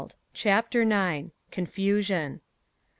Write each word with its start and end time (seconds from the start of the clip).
CHAPTER 0.33 0.81
IX. 0.81 1.29
CONFUSION. 1.51 2.41